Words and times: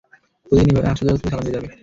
প্রতিদিন 0.47 0.71
এভাবে 0.75 0.87
আসা 0.93 1.03
যাওয়ার 1.05 1.19
পথে 1.19 1.29
সালাম 1.31 1.45
দিয়ে 1.45 1.55
যাবে। 1.57 1.67